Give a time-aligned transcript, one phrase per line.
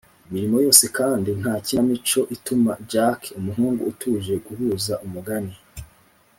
[0.27, 5.55] imirimo yose kandi ntakinamico ituma jack umuhungu utuje guhuza umugani